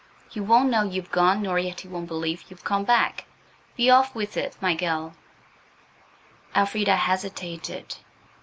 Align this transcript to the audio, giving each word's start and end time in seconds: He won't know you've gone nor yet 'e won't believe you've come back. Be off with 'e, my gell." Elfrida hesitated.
He 0.31 0.39
won't 0.39 0.71
know 0.71 0.81
you've 0.81 1.11
gone 1.11 1.43
nor 1.43 1.59
yet 1.59 1.85
'e 1.85 1.87
won't 1.87 2.07
believe 2.07 2.45
you've 2.49 2.63
come 2.63 2.83
back. 2.83 3.25
Be 3.77 3.91
off 3.91 4.15
with 4.15 4.35
'e, 4.35 4.49
my 4.59 4.73
gell." 4.75 5.13
Elfrida 6.55 6.95
hesitated. 6.95 7.97